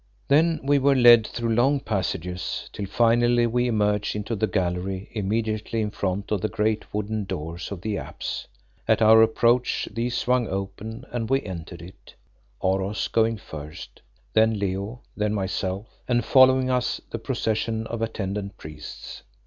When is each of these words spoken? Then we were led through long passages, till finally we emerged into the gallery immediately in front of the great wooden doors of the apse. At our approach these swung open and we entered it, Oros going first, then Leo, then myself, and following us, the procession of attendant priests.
Then 0.29 0.59
we 0.63 0.79
were 0.79 0.95
led 0.95 1.27
through 1.27 1.53
long 1.53 1.79
passages, 1.79 2.71
till 2.73 2.87
finally 2.87 3.45
we 3.45 3.67
emerged 3.67 4.15
into 4.15 4.35
the 4.35 4.47
gallery 4.47 5.09
immediately 5.11 5.79
in 5.79 5.91
front 5.91 6.31
of 6.31 6.41
the 6.41 6.49
great 6.49 6.91
wooden 6.91 7.23
doors 7.25 7.71
of 7.71 7.81
the 7.81 7.99
apse. 7.99 8.47
At 8.87 9.03
our 9.03 9.21
approach 9.21 9.87
these 9.91 10.17
swung 10.17 10.47
open 10.47 11.05
and 11.11 11.29
we 11.29 11.43
entered 11.43 11.83
it, 11.83 12.15
Oros 12.61 13.07
going 13.09 13.37
first, 13.37 14.01
then 14.33 14.57
Leo, 14.57 15.01
then 15.15 15.35
myself, 15.35 15.85
and 16.07 16.25
following 16.25 16.71
us, 16.71 16.99
the 17.11 17.19
procession 17.19 17.85
of 17.85 18.01
attendant 18.01 18.57
priests. 18.57 19.21